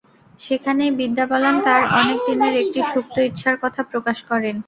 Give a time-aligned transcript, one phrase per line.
[0.39, 4.55] সেখানেই বিদ্যা বালান তাঁর অনেক দিনের একটি সুপ্ত ইচ্ছার কথা প্রকাশ করেন।